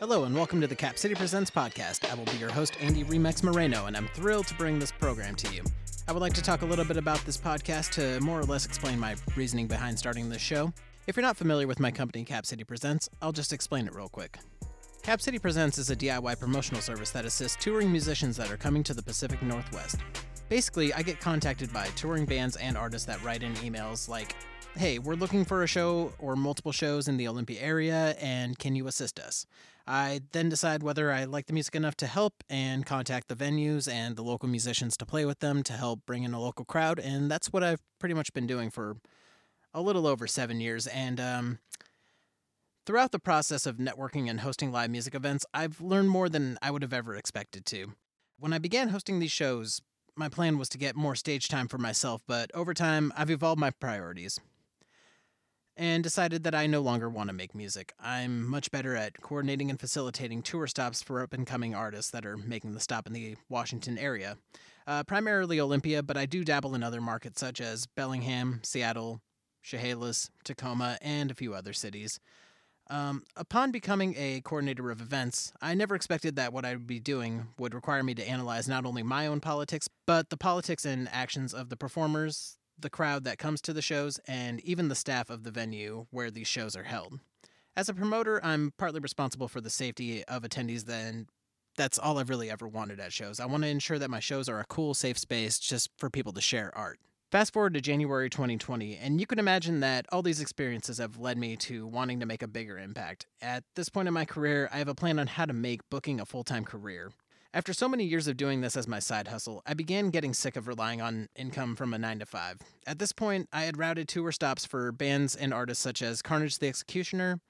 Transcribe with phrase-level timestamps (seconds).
[0.00, 2.08] Hello, and welcome to the Cap City Presents podcast.
[2.08, 5.34] I will be your host, Andy Remax Moreno, and I'm thrilled to bring this program
[5.34, 5.64] to you.
[6.06, 8.64] I would like to talk a little bit about this podcast to more or less
[8.64, 10.72] explain my reasoning behind starting this show.
[11.08, 14.08] If you're not familiar with my company, Cap City Presents, I'll just explain it real
[14.08, 14.38] quick.
[15.02, 18.84] Cap City Presents is a DIY promotional service that assists touring musicians that are coming
[18.84, 19.96] to the Pacific Northwest.
[20.48, 24.34] Basically, I get contacted by touring bands and artists that write in emails like,
[24.76, 28.74] Hey, we're looking for a show or multiple shows in the Olympia area, and can
[28.74, 29.44] you assist us?
[29.86, 33.90] I then decide whether I like the music enough to help and contact the venues
[33.90, 36.98] and the local musicians to play with them to help bring in a local crowd,
[36.98, 38.96] and that's what I've pretty much been doing for
[39.74, 40.86] a little over seven years.
[40.86, 41.58] And um,
[42.86, 46.70] throughout the process of networking and hosting live music events, I've learned more than I
[46.70, 47.94] would have ever expected to.
[48.38, 49.80] When I began hosting these shows,
[50.18, 53.60] my plan was to get more stage time for myself, but over time, I've evolved
[53.60, 54.40] my priorities
[55.76, 57.92] and decided that I no longer want to make music.
[58.00, 62.26] I'm much better at coordinating and facilitating tour stops for up and coming artists that
[62.26, 64.36] are making the stop in the Washington area.
[64.88, 69.20] Uh, primarily Olympia, but I do dabble in other markets such as Bellingham, Seattle,
[69.62, 72.18] Chehalis, Tacoma, and a few other cities.
[72.90, 77.00] Um, upon becoming a coordinator of events, I never expected that what I would be
[77.00, 81.08] doing would require me to analyze not only my own politics, but the politics and
[81.12, 85.28] actions of the performers, the crowd that comes to the shows, and even the staff
[85.28, 87.20] of the venue where these shows are held.
[87.76, 91.26] As a promoter, I'm partly responsible for the safety of attendees, then
[91.76, 93.38] that's all I've really ever wanted at shows.
[93.38, 96.32] I want to ensure that my shows are a cool, safe space just for people
[96.32, 96.98] to share art.
[97.30, 101.36] Fast forward to January 2020, and you can imagine that all these experiences have led
[101.36, 103.26] me to wanting to make a bigger impact.
[103.42, 106.20] At this point in my career, I have a plan on how to make booking
[106.20, 107.12] a full time career.
[107.52, 110.56] After so many years of doing this as my side hustle, I began getting sick
[110.56, 112.60] of relying on income from a 9 to 5.
[112.86, 116.58] At this point, I had routed tour stops for bands and artists such as Carnage
[116.58, 117.40] the Executioner,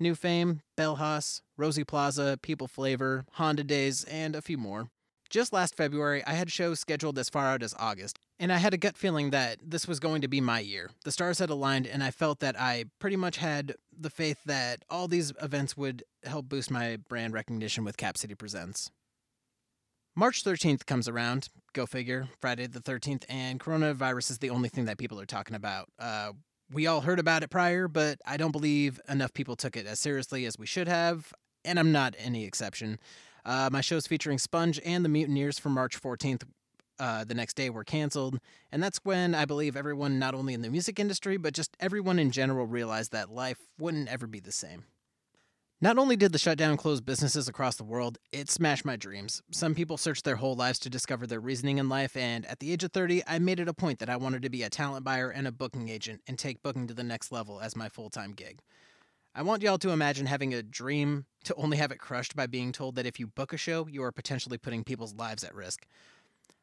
[0.00, 4.88] New Fame, Bellhaus, Rosie Plaza, People Flavor, Honda Days, and a few more.
[5.28, 8.74] Just last February, I had shows scheduled as far out as August, and I had
[8.74, 10.90] a gut feeling that this was going to be my year.
[11.04, 14.84] The stars had aligned, and I felt that I pretty much had the faith that
[14.88, 18.90] all these events would help boost my brand recognition with Cap City Presents.
[20.14, 24.84] March 13th comes around, go figure, Friday the 13th, and coronavirus is the only thing
[24.86, 25.88] that people are talking about.
[25.98, 26.32] Uh,
[26.72, 30.00] we all heard about it prior, but I don't believe enough people took it as
[30.00, 31.32] seriously as we should have,
[31.64, 32.98] and I'm not any exception.
[33.44, 36.42] Uh, my shows featuring Sponge and the Mutineers for March 14th
[36.98, 38.38] uh, the next day were canceled,
[38.72, 42.18] and that's when I believe everyone, not only in the music industry, but just everyone
[42.18, 44.84] in general, realized that life wouldn't ever be the same.
[45.80, 49.42] Not only did the shutdown close businesses across the world, it smashed my dreams.
[49.52, 52.72] Some people search their whole lives to discover their reasoning in life, and at the
[52.72, 55.04] age of 30, I made it a point that I wanted to be a talent
[55.04, 58.10] buyer and a booking agent and take booking to the next level as my full
[58.10, 58.60] time gig.
[59.36, 62.72] I want y'all to imagine having a dream to only have it crushed by being
[62.72, 65.86] told that if you book a show, you are potentially putting people's lives at risk.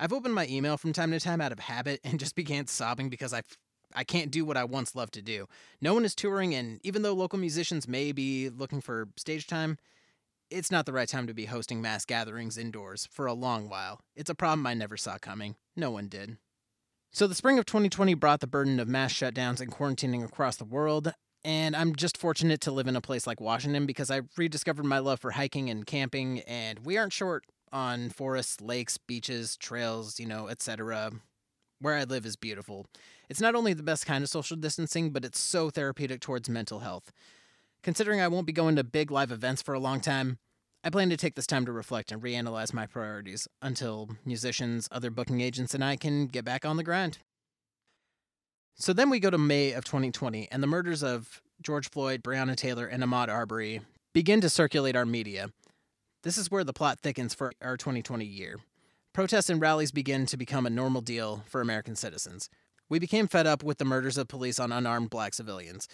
[0.00, 3.08] I've opened my email from time to time out of habit and just began sobbing
[3.08, 3.42] because I
[3.94, 5.46] I can't do what I once loved to do.
[5.80, 9.78] No one is touring, and even though local musicians may be looking for stage time,
[10.50, 14.00] it's not the right time to be hosting mass gatherings indoors for a long while.
[14.14, 15.56] It's a problem I never saw coming.
[15.76, 16.36] No one did.
[17.12, 20.64] So, the spring of 2020 brought the burden of mass shutdowns and quarantining across the
[20.64, 24.84] world, and I'm just fortunate to live in a place like Washington because I rediscovered
[24.84, 30.18] my love for hiking and camping, and we aren't short on forests, lakes, beaches, trails,
[30.18, 31.12] you know, etc.
[31.80, 32.86] Where I live is beautiful.
[33.28, 36.80] It's not only the best kind of social distancing, but it's so therapeutic towards mental
[36.80, 37.12] health.
[37.82, 40.38] Considering I won't be going to big live events for a long time,
[40.82, 45.10] I plan to take this time to reflect and reanalyze my priorities until musicians, other
[45.10, 47.18] booking agents, and I can get back on the grind.
[48.76, 52.54] So then we go to May of 2020, and the murders of George Floyd, Breonna
[52.54, 53.80] Taylor, and Ahmaud Arbery
[54.12, 55.50] begin to circulate our media.
[56.24, 58.58] This is where the plot thickens for our 2020 year.
[59.12, 62.50] Protests and rallies begin to become a normal deal for American citizens.
[62.88, 65.86] We became fed up with the murders of police on unarmed black civilians.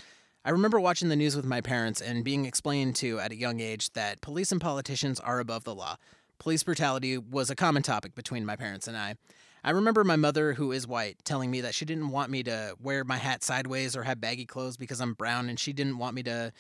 [0.42, 3.60] I remember watching the news with my parents and being explained to at a young
[3.60, 5.96] age that police and politicians are above the law.
[6.38, 9.16] Police brutality was a common topic between my parents and I.
[9.62, 12.76] I remember my mother, who is white, telling me that she didn't want me to
[12.80, 16.14] wear my hat sideways or have baggy clothes because I'm brown, and she didn't want
[16.14, 16.50] me to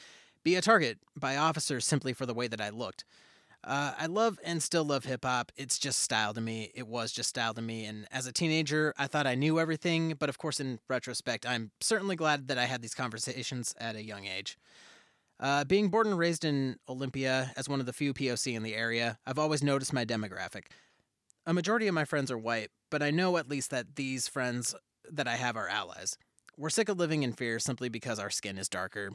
[0.42, 3.06] be a target by officers simply for the way that I looked.
[3.66, 5.50] Uh, I love and still love hip hop.
[5.56, 6.70] It's just style to me.
[6.74, 7.86] It was just style to me.
[7.86, 10.14] And as a teenager, I thought I knew everything.
[10.18, 14.04] But of course, in retrospect, I'm certainly glad that I had these conversations at a
[14.04, 14.58] young age.
[15.40, 18.74] Uh, being born and raised in Olympia as one of the few POC in the
[18.74, 20.66] area, I've always noticed my demographic.
[21.46, 24.74] A majority of my friends are white, but I know at least that these friends
[25.10, 26.16] that I have are allies.
[26.56, 29.10] We're sick of living in fear simply because our skin is darker.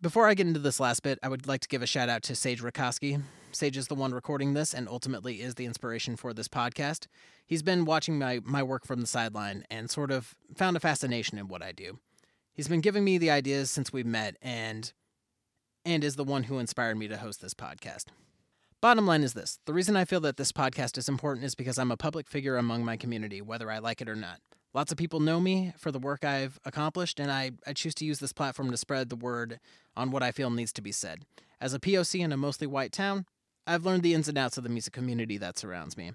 [0.00, 2.22] Before I get into this last bit, I would like to give a shout out
[2.24, 3.22] to Sage Rakoski.
[3.54, 7.06] Sage is the one recording this and ultimately is the inspiration for this podcast.
[7.46, 11.38] He's been watching my, my work from the sideline and sort of found a fascination
[11.38, 11.98] in what I do.
[12.52, 14.92] He's been giving me the ideas since we met and
[15.86, 18.06] and is the one who inspired me to host this podcast.
[18.80, 21.78] Bottom line is this the reason I feel that this podcast is important is because
[21.78, 24.40] I'm a public figure among my community, whether I like it or not.
[24.74, 28.04] Lots of people know me for the work I've accomplished, and I, I choose to
[28.04, 29.60] use this platform to spread the word
[29.96, 31.24] on what I feel needs to be said.
[31.60, 33.26] As a POC in a mostly white town,
[33.66, 36.12] I've learned the ins and outs of the music community that surrounds me.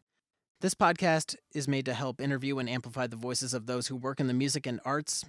[0.61, 4.19] This podcast is made to help interview and amplify the voices of those who work
[4.19, 5.25] in the music and arts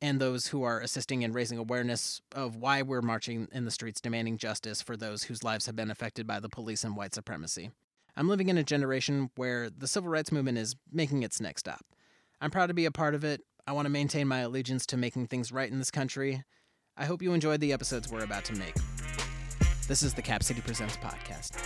[0.00, 4.00] and those who are assisting in raising awareness of why we're marching in the streets
[4.00, 7.70] demanding justice for those whose lives have been affected by the police and white supremacy.
[8.16, 11.84] I'm living in a generation where the civil rights movement is making its next stop.
[12.40, 13.42] I'm proud to be a part of it.
[13.66, 16.44] I want to maintain my allegiance to making things right in this country.
[16.96, 18.76] I hope you enjoyed the episodes we're about to make.
[19.88, 21.62] This is the Cap City Presents podcast.